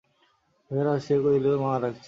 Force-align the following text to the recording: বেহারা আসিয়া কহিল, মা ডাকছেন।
বেহারা 0.71 0.91
আসিয়া 0.93 1.17
কহিল, 1.19 1.45
মা 1.57 1.71
ডাকছেন। 1.81 1.99